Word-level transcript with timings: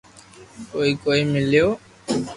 ڪوئي 0.71 0.91
ڪوئي 1.03 1.21
ميليو 1.31 1.67